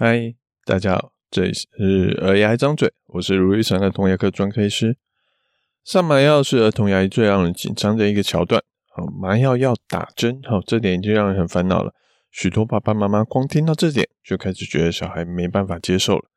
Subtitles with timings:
[0.00, 0.32] 嗨，
[0.64, 4.96] 大家好，这里是儿牙一张嘴，我是如意成的童牙科专科医师。
[5.82, 8.62] 上麻药是儿童牙医最让人紧张的一个桥段。
[8.90, 11.92] 好，麻药要打针，好，这点已经让人很烦恼了。
[12.30, 16.28] 许多爸爸妈妈光听到这点，就开始觉得小孩没办法接受了。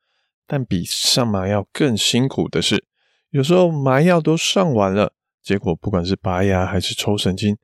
[0.48, 2.84] 但比上麻药更辛苦的是，
[3.30, 7.56] 有时候麻药都上完了，结果不管是拔牙还是抽神经，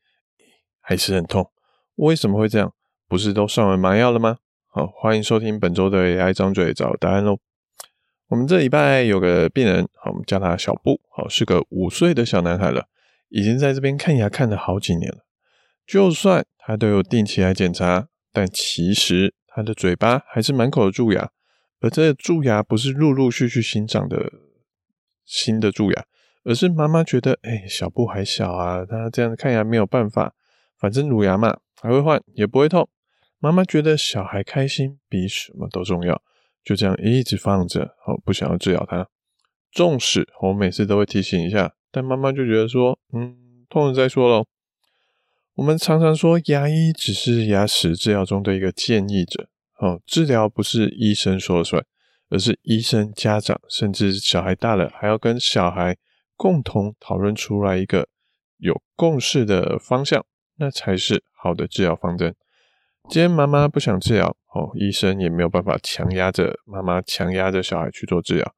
[0.80, 1.50] 还是很痛。
[1.96, 2.72] 为什么会这样？
[3.08, 4.38] 不是都上完麻药了吗？
[4.78, 7.40] 好，欢迎收听本周的 AI 张嘴找答案喽。
[8.28, 12.86] 我们这礼拜有个病人，好，我们叫他小布，好，是个五岁的小男孩了，
[13.30, 15.26] 已经在这边看牙看了好几年了。
[15.88, 21.32] 就算他都有定期来检查，但其实他的嘴巴还是满口的蛀牙，
[21.82, 24.32] 而这蛀牙不是陆陆续续新长的
[25.26, 26.06] 新的蛀牙，
[26.44, 30.36] 而是妈妈觉得，哎，小布还小啊，他这样看牙没有办法，
[30.78, 32.88] 反正乳牙嘛，还会换，也不会痛。
[33.40, 36.22] 妈妈觉得小孩开心比什么都重要，
[36.64, 39.08] 就这样一直放着，哦，不想要治疗他。
[39.72, 44.48] 纵使我每次都会提醒一下，但妈妈就觉得说，嗯，痛了再说咯。
[45.56, 49.50] 我们常常说，牙医只是牙齿治疗中的一个建议者，
[49.80, 51.84] 哦，治疗不是医生说了算，
[52.30, 55.98] 而是医生、家长，甚至小孩大了，还要跟小孩
[56.36, 58.08] 共同讨论出来一个
[58.58, 60.26] 有共识的方向，
[60.58, 62.36] 那才是好的治疗方针。
[63.10, 68.54] 今天妈妈不想治疗，哦，医生也没有办法强压着妈妈，强压着小孩去做治疗。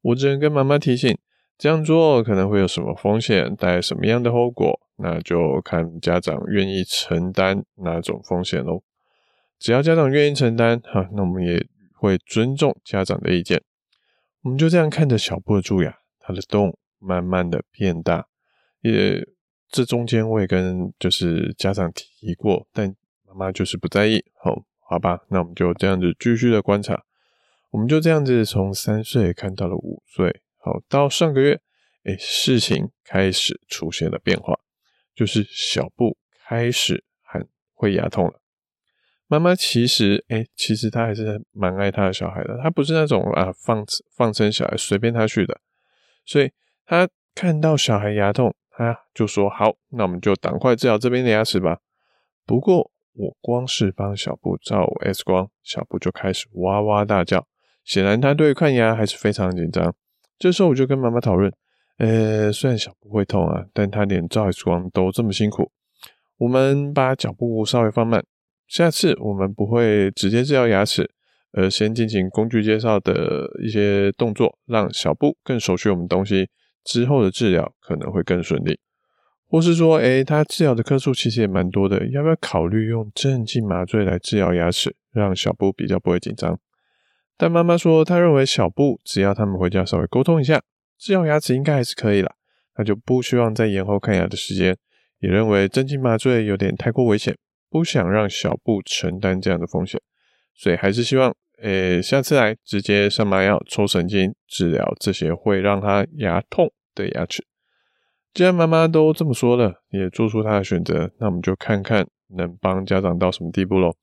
[0.00, 1.16] 我只能跟妈妈提醒，
[1.56, 8.82] 这样做可能会有什么风险，带来什么样的后果，那就看家长愿意承担哪种风险喽。
[9.60, 13.62] 只要家长愿意承担，哈，那我们也会尊重家长的意见。
[14.42, 18.26] 我们就这样看着小布的蛀牙，它的洞慢慢的变大，
[18.80, 19.24] 也
[19.70, 22.96] 这中间我也跟就是家长提过，但。
[23.32, 27.02] 妈妈就是不在意，好，好吧，那我们就这样子继续的观察，
[27.70, 31.60] 我们就这样子从三岁看到了五岁，好，到上个月，
[32.04, 34.58] 哎，事情开始出现了变化，
[35.14, 38.40] 就是小布开始很会牙痛了。
[39.26, 43.82] 妈妈其实，哎，其实她还是蛮爱她的小孩的，她不是那种啊放
[44.14, 45.58] 放生小孩随便他去的，
[46.26, 46.52] 所以
[46.84, 51.80] 她看到小孩牙痛，她就说好，那我们就赶快治疗这边的牙齿吧。
[52.44, 52.91] 不过。
[53.14, 57.46] 我光是帮小布照 X 光，小布就开始哇哇大叫。
[57.84, 59.94] 显然他对看牙还是非常紧张。
[60.38, 61.52] 这时候我就跟妈妈讨论，
[61.98, 65.70] 呃，虽然小布会痛啊，但他连照 X 光都这么辛苦，
[66.38, 68.24] 我们把脚步稍微放慢。
[68.66, 71.10] 下次我们不会直接治疗牙齿，
[71.52, 76.48] 而先进行工具介绍的一些动作，让小布更熟悉我们东西，
[76.84, 78.80] 之后的治疗可能会更顺利。
[79.52, 86.58] 或是说，诶，他治疗的颗数其实也蛮多的，要不要考虑用镇静麻醉来治疗牙齿，让小布比较不会紧张？
[87.36, 90.62] 但妈妈说，她认为小布只要他们回家稍微沟通一下，
[90.98, 92.32] 治疗牙齿应该还是可以啦。
[92.74, 94.74] 她就不希望再延后看牙的时间，
[95.18, 97.36] 也认为镇静麻醉有点太过危险，
[97.68, 100.00] 不想让小布承担这样的风险，
[100.54, 101.30] 所以还是希望，
[101.60, 107.44] 诶，下次来直接上麻药、抽神经治疗这些会让他牙痛的牙齿。
[108.34, 112.06] 既然妈妈都这么说了，也做出她的选择，那我们就看看
[112.36, 113.94] 能帮家长到什么地步喽。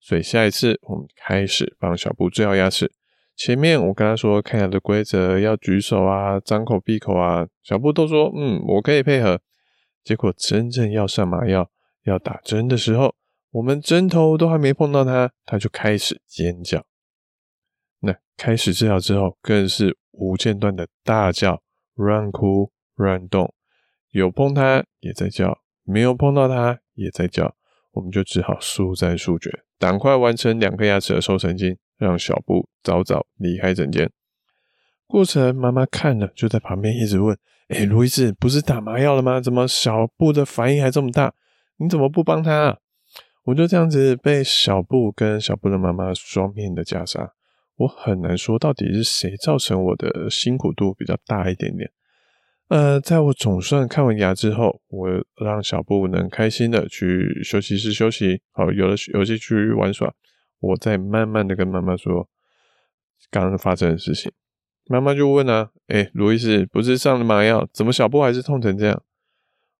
[0.00, 2.92] 所以下一次我们开始帮小布治疗牙齿。
[3.36, 9.40] 前面我跟他说看牙的规则，要举手啊，张口闭口啊，小布都说嗯，我可以配合。
[10.02, 11.68] 结果真正要上麻药、
[12.04, 13.14] 要打针的时候，
[13.50, 16.84] 我们针头都还没碰到他，他就开始尖叫。
[18.00, 21.62] 那开始治疗之后，更是无间断的大叫、
[21.94, 23.52] 乱哭、乱动。
[24.20, 27.54] 有碰它也在叫，没有碰到它也在叫，
[27.90, 34.08] 我们就只好速战速决，赶快完成两颗牙齿的抽神经，让小布早早离开诊间。
[35.08, 37.36] 过程妈妈看了，就在旁边一直问
[37.70, 39.40] ：“诶，卢医师，不是打麻药了吗？
[39.40, 41.34] 怎么小布的反应还这么大？
[41.78, 42.78] 你怎么不帮他啊？”
[43.46, 47.32] 我就这样子被小布跟小布的妈妈双面的夹杀，
[47.76, 51.90] 我很难说到底是谁造成我的辛苦度比较大一点点。
[52.68, 55.08] 呃，在我总算看完牙之后，我
[55.44, 60.12] 让小布能开心的去休息室休息，好，有了游戏区玩耍，
[60.60, 62.28] 我再慢慢的跟妈妈说
[63.30, 64.32] 刚刚发生的事情。
[64.86, 69.02] 妈妈就问啊，诶，卢医师不是上了麻药，怎么小布还是痛成这样？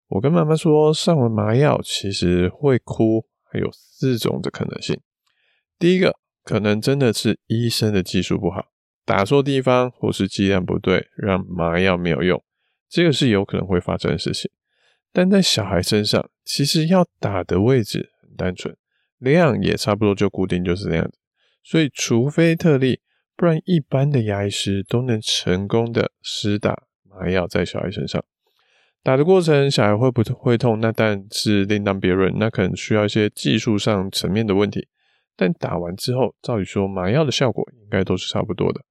[0.09, 5.01] 我跟妈妈说，上完麻药其实会哭，还有四种的可能性。
[5.79, 6.15] 第一个
[6.45, 8.67] 可能真的是医生的技术不好，
[9.07, 12.43] 打错地方或是剂量不对，让麻药没有用。
[12.95, 14.49] 这个是有可能会发生的事情，
[15.13, 18.77] 但在小孩身上，其实要打的位置很单纯，
[19.19, 21.19] 量也差不多就固定就是这样子，
[21.65, 23.01] 所以除非特例，
[23.35, 28.25] 不然一般的牙医师都能成功的施打麻药在小孩身上。
[29.03, 30.79] 打的过程，小孩会不会痛？
[30.79, 34.87] 那当然是另当别论，那可能需要一些技术上层面的问题。
[35.35, 38.83] 但打完之后，照理说麻药的效果应该都是差不多的。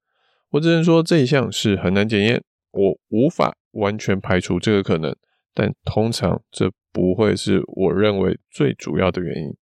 [0.50, 5.16] 我只能说这一项是很难检验，我无法完全排除这个可能。
[5.54, 9.56] 但通常这不会是我认为最主要的原因。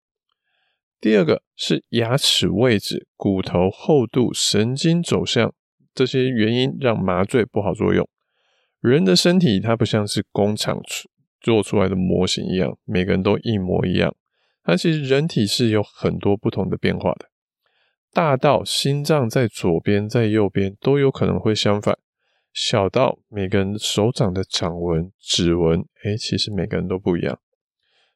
[1.01, 5.53] 第二个是牙齿位置、骨头厚度、神经走向
[5.93, 8.07] 这些原因让麻醉不好作用。
[8.79, 10.79] 人的身体它不像是工厂
[11.41, 14.15] 做出来的模型一样，每个人都一模一样。
[14.63, 17.25] 它其实人体是有很多不同的变化的，
[18.13, 21.97] 大到心脏在左边在右边都有可能会相反，
[22.53, 27.39] 小到每个人手掌的掌纹、指纹，诶，其实每个人都不一样。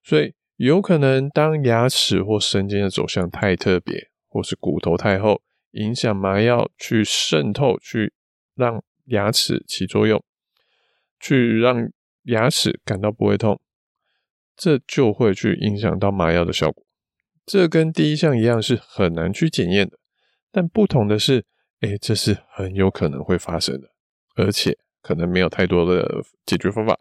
[0.03, 5.41] 所以有可能当牙齿或神经的走向太特别，或是骨头太厚，
[5.71, 8.13] 影响麻药去渗透，去
[8.55, 10.23] 让牙齿起作用。
[11.17, 11.89] 去让
[12.23, 13.59] 牙齿感到不会痛，
[14.55, 16.85] 这就会去影响到麻药的效果。
[17.45, 19.97] 这跟第一项一样是很难去检验的，
[20.51, 21.45] 但不同的是，
[21.79, 23.89] 诶，这是很有可能会发生的，
[24.35, 26.99] 而且可能没有太多的解决方法。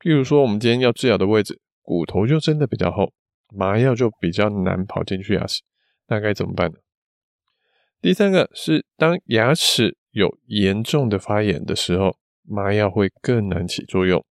[0.00, 3.12] 譬如说，我们今天要治疗的位置，骨头就真的比较厚，
[3.48, 5.62] 麻药就比较难跑进去牙齿，
[6.08, 6.78] 那该怎么办呢？
[8.00, 12.16] 第三个是当牙齿有严重的发炎的时候。
[12.48, 14.24] 麻药会更难起作用，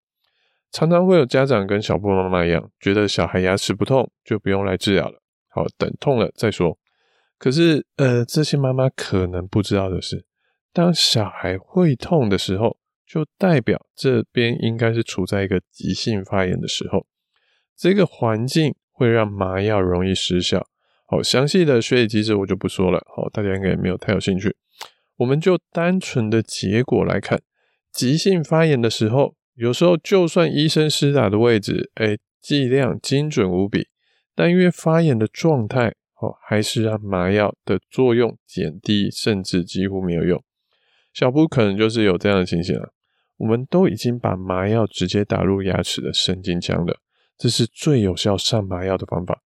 [0.71, 5.19] 常常会有家长跟小布妈妈一样，觉得小孩牙齿不痛就不用来治疗了，
[5.49, 6.79] 好，等痛了再说。
[7.39, 10.27] 可是，呃，这些妈妈可能不知道的是，
[10.73, 17.07] 当小孩会痛的时候，就代表这边应该是处在一个急性发炎的时候，
[17.77, 20.67] 这个环境会让麻药容易失效。
[21.07, 24.57] 好，详细的学理机制我就不说了，好，大家应该也没有太有兴趣。
[25.17, 27.43] 我们就单纯的结果来看。
[27.93, 33.89] 急性发炎的时候，有时候就算医生施打的位置，哎，剂量精准无比，
[34.35, 40.43] 但因为发炎的状态，哦，还是让麻药的作用减低，甚至几乎没有用。
[41.12, 42.93] 小布可能就是有这样的情形了。
[43.37, 46.99] 我们都已经把麻药直接打入牙齿的神经腔了，
[47.37, 49.43] 这是最有效上麻药的方法。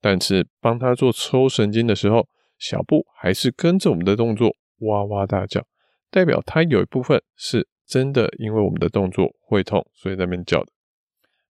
[0.00, 2.28] 但是帮他做抽神经的时候，
[2.58, 5.64] 小布还是跟着我们的动作哇哇大叫，
[6.10, 7.68] 代表他有一部分是。
[7.86, 10.72] 真的，因为我们的动作会痛，所以在那边叫的。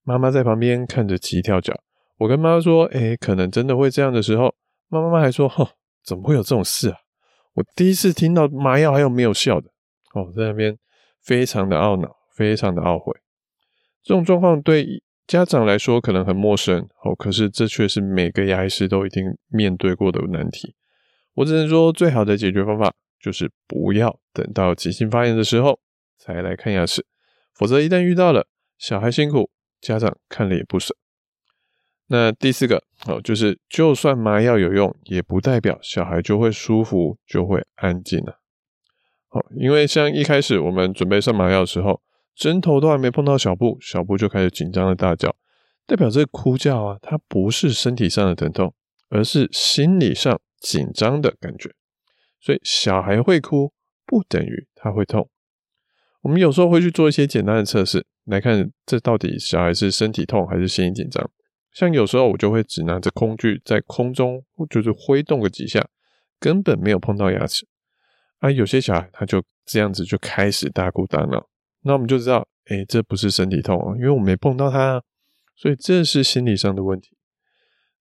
[0.02, 1.72] 妈妈在旁边看着急跳脚。
[2.18, 4.52] 我跟妈妈说：“诶，可能真的会这样的时候。”
[4.90, 5.64] 妈妈还说：“哼，
[6.04, 6.96] 怎么会有这种事啊？
[7.54, 9.70] 我第一次听到麻药还有没有效的。”
[10.14, 10.78] 哦，在那边
[11.22, 13.12] 非常的懊恼，非常的懊悔。
[14.02, 20.74] 这种状况对家长来说可能很陌生，哦，可是这却是每个牙医师都一定面对过的难题。
[21.34, 25.80] 我只能说，最好的解决方法就是不要等到急性发炎的时候。
[26.16, 27.04] 才来看牙齿，
[27.52, 28.46] 否则一旦遇到了，
[28.78, 30.96] 小孩辛苦，家长看了也不舍。
[32.06, 38.40] 那第四个哦，就是就算麻药有用，也不代表小孩就会舒服，就会安静了。
[39.28, 42.02] 好，因为像一开始我们准备上麻药的时候，
[42.34, 45.34] 针头都还没碰到小布，小布就开始紧张的大叫，
[45.86, 48.74] 代表这个哭叫啊，它不是身体上的疼痛，
[49.08, 51.74] 而是心理上紧张的感觉。
[52.38, 53.72] 所以小孩会哭，
[54.04, 55.30] 不等于他会痛。
[56.20, 61.30] 我们有时候会去做一些简单的测试，来看这到底小孩是身体痛还是心理紧张。
[61.74, 65.86] 像有时候我就会只拿着工具在空中就是挥动个几下，
[66.40, 67.66] 根本没有碰到牙齿。
[68.38, 71.46] 啊，有些小孩他就这样子就开始大哭大闹，
[71.82, 75.02] 那我们就知道，诶，这不是身体痛啊，因为我没碰到他，啊
[75.56, 77.16] 所以这是心理上的问题。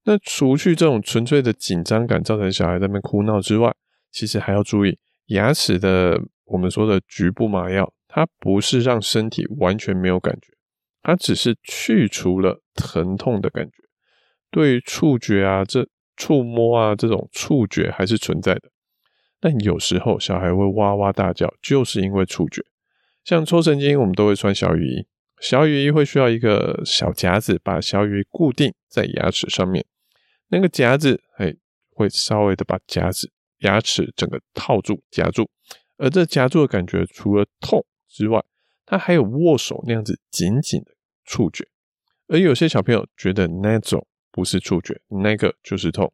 [0.06, 3.74] 那除去这种纯粹的紧张感造成小孩在那边哭闹之外，
[4.12, 7.94] 其实还要注意牙齿的我们说的局部麻药。
[8.16, 10.54] 它不是让身体完全没有感觉，
[11.02, 13.74] 它只是去除了疼痛的感觉。
[14.52, 18.70] 对于触觉啊，这触摸啊这种触觉还是存在的。
[19.40, 22.64] 但有时候小孩会哇哇大叫，就是因为触觉。
[23.24, 25.08] 像抽神经，我们都会穿小雨衣，
[25.40, 29.86] 小雨衣会需要一个小夹子把小雨衣固定在牙齿上面。
[30.50, 31.54] 那个夹子，哎，
[31.92, 35.50] 会稍微的把夹子牙齿整个套住夹住，
[35.98, 37.86] 而这夹住的感觉除了痛。
[38.08, 38.44] 之外，
[38.86, 40.92] 他还有握手那样子紧紧的
[41.26, 41.66] 触觉，
[42.34, 46.12] 而有些小朋友觉得那种不是触觉，那个就是痛，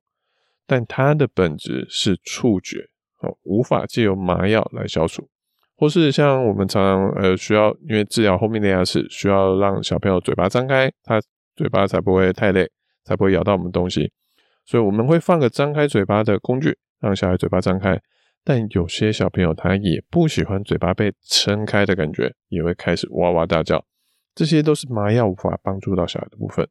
[0.67, 2.89] 但它的本质是触觉
[3.21, 5.29] 哦，无法借由麻药来消除，
[5.77, 11.21] 或是像我们常常呃需要，因为治疗后面的牙齿，需要让小朋友嘴巴张开，他
[11.55, 12.69] 嘴巴才不会太累，
[13.05, 14.11] 才不会咬到我们东西，
[14.65, 17.97] 所以我们会放个张开嘴巴的工具，让小孩嘴巴张开。
[18.43, 23.85] 但有些小朋友他也不喜欢嘴巴被撑开的感觉，也会开始哇哇大叫。
[24.39, 26.65] 这些都是麻药无法帮助到小孩的部分。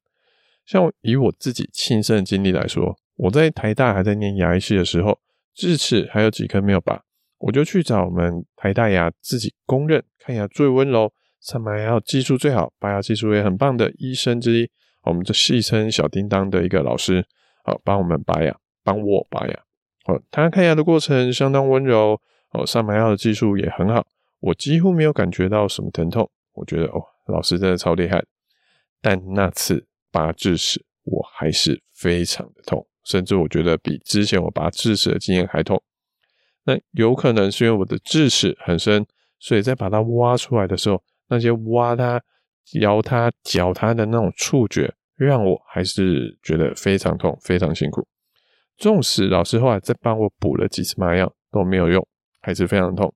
[0.64, 5.18] 像以我自己亲身的经历来说，我在台大还在念牙医系的时候，
[5.54, 7.02] 智齿还有几颗没有拔，
[7.36, 14.70] 我就去找我们台大牙自己公认看牙最温柔、上麻药技术最好、拔牙技术也很棒的医生之一，
[15.02, 17.22] 我们就戏称小叮当的一个老师，
[17.64, 19.54] 好帮我们拔牙，帮我拔牙。
[20.06, 22.18] 哦，他看牙的过程相当温柔，
[22.52, 24.06] 哦，上麻药的技术也很好，
[24.40, 26.30] 我几乎没有感觉到什么疼痛。
[26.54, 28.24] 我觉得哦，老师真的超厉害。
[29.00, 35.80] 但那次拔智齿，我还是非常的痛，甚至我觉得比之前我拔智齿的经验还痛。
[36.64, 39.06] 那有可能是因为我的智齿很深，
[39.38, 42.20] 所以在把它挖出来的时候，那些挖它、
[42.80, 48.06] 摇它、搅它的那种触觉，让我还是觉得非常痛，非常辛苦。
[48.76, 52.06] 纵使老师后来再帮我补了几次麻药都没有用，
[52.40, 53.14] 还是非常痛。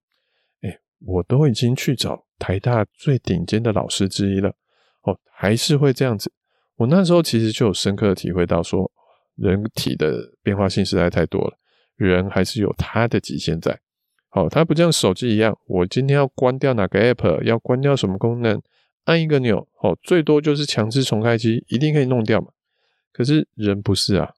[1.06, 4.54] 我都已经去找台大最顶尖的老师之一了，
[5.02, 6.32] 哦，还是会这样子。
[6.76, 8.90] 我那时候其实就有深刻的体会到说，
[9.37, 11.56] 人体的变化性实在太多了，
[11.97, 13.78] 人还是有他的极限在。
[14.28, 18.61] 好，它不像手机一样，我今天要关掉哪个 app，要关掉什么功能，
[19.04, 22.49] 按一个钮，哦，最多就是强制重开机，一定可以弄掉嘛。
[23.12, 24.32] 可是人不是啊。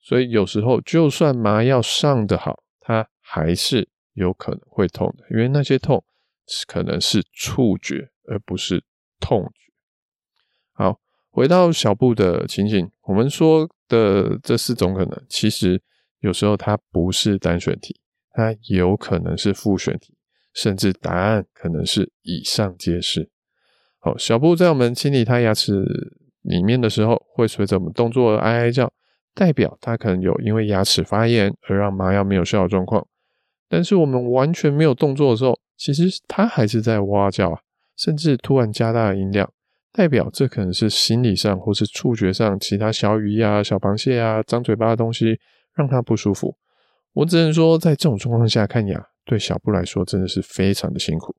[0.00, 3.88] 所以有时候，就算麻药上得好，它还是
[4.20, 6.04] 有可能会痛的，因为那些痛
[6.46, 8.84] 是可能是触觉，而不是
[9.18, 9.72] 痛觉。
[10.72, 11.00] 好，
[11.30, 15.82] 回到小布的情景，我们说的这四种可能，其实
[16.20, 18.00] 有时候它不是单选题，
[18.32, 20.14] 它有可能是复选题，
[20.54, 23.30] 甚至答案可能是以上皆是。
[23.98, 25.82] 好，小布在我们清理他牙齿
[26.42, 28.92] 里面的时候，会随着我们动作而哀哀叫。
[29.32, 33.06] 代表他可能有因为牙齿发炎而让麻药没有效的状况，
[33.70, 37.60] 但是我们完全没有动作的时候，其实他还是在哇叫啊，
[37.96, 39.48] 甚至突然加大了音量，
[39.92, 45.38] 代表这可能是心理上或是触觉上其他小鱼啊、小螃蟹啊、张嘴巴的东西
[45.76, 46.56] 让他不舒服。
[47.12, 51.36] 我只能说，在这种状况下看牙，对小布来说真的是非常的辛苦。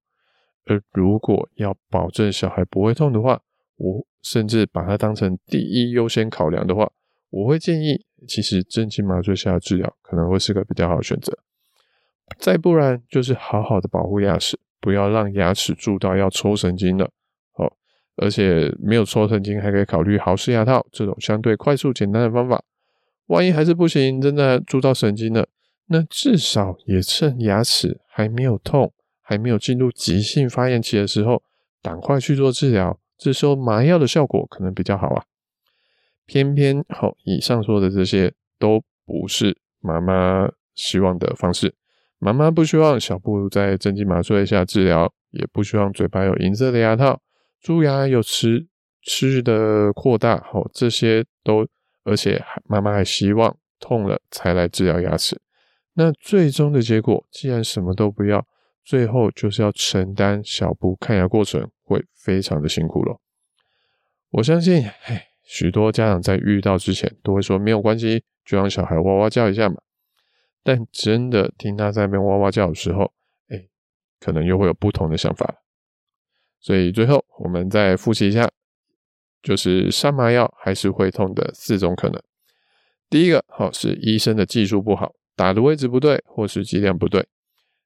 [0.66, 3.42] 而如果要保证小孩不会痛的话，
[3.76, 6.90] 我甚至把它当成第一优先考量的话。
[7.30, 11.38] 我会建议，其实镇静麻醉下的治疗可能会是个比较好的选择。
[12.38, 17.06] 再不然，就是好好的保护牙齿，不要让牙齿蛀到要抽神经了。
[17.56, 17.72] 哦，
[18.18, 22.64] 而且没有抽神经，还可以考虑豪氏牙套这种相对快速简单的方法。
[23.28, 25.48] 万一还是不行，真的蛀到神经了，
[25.88, 31.42] 那至少也趁牙齿还没有痛，还没有进入急性发炎期的时候，
[31.82, 33.00] 赶快去做治疗。
[33.18, 35.24] 这时候麻药的效果可能比较好啊。
[36.26, 41.76] 偏偏好，以上说的这些都不是妈妈希望的方式。
[42.24, 47.20] 妈妈不希望小布在镇静麻醉下治疗，也不希望嘴巴有银色的牙套，
[47.60, 48.68] 蛀牙有迟
[49.02, 50.40] 迟的扩大。
[50.42, 51.68] 好，这些都，
[52.04, 55.42] 而且妈妈还希望痛了才来治疗牙齿。
[55.96, 58.46] 那最终的结果，既然什么都不要，
[58.86, 63.20] 最后就是要承担小布看牙过程会非常的辛苦了。
[64.30, 65.28] 我相信，哎。
[65.44, 69.76] 许多家长在遇到之前都会说没有关系，就让小孩哇哇叫一下嘛。
[70.64, 73.12] 但真的听他在那边哇哇叫的时候，
[73.50, 73.68] 哎，
[74.20, 75.64] 可能又会有不同的想法。
[76.60, 78.50] 所以最后我们再复习一下，
[79.42, 82.22] 就是上麻药还是会痛的四种可能。
[83.10, 87.28] 第一个，好，是医生的技术不好，打的位置不对，或是剂量不对。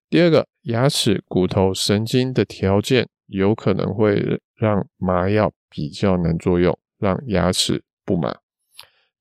[0.10, 6.78] 第二个，牙齿、骨头、神经的条件有可能会让麻药比较难作用。
[6.98, 8.38] 让牙齿不麻。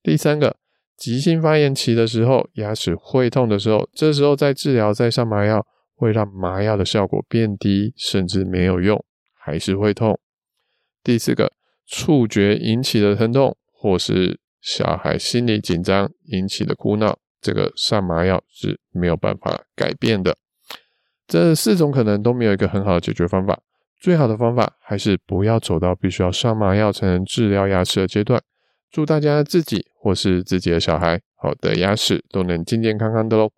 [0.00, 0.56] 第三个，
[0.96, 9.04] 急性发炎期的时候，牙齿会痛的时候，这时候再治疗再上麻药，会让麻药的效果变低，甚至没有用，
[9.36, 10.18] 还是会痛。
[11.02, 11.52] 第四个，
[11.86, 20.36] 触觉引起的疼痛，或是小孩心理紧张引起的哭闹，这个上麻药是没有办法改变的。
[21.26, 23.60] 这四种可能都没有一个很好的解决方法。
[24.00, 28.42] 最好的方法还是不要走到必须要上麻药才能治疗牙齿的阶段。
[28.94, 33.50] 祝大家自己或是自己的小孩好的牙齿都能健健康康的喽！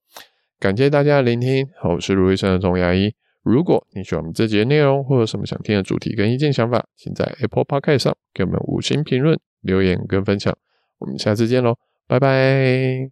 [0.59, 3.13] 感谢大家的聆听，我是卢医生的童牙医。
[3.43, 10.57] 如果你喜欢我们这节内容，或有什么想听的主题跟意见想法，请在 Apple Podcast 上给我们五星评论、留言跟分享。
[11.01, 11.77] 我们下次见喽，
[12.09, 13.05] 拜拜！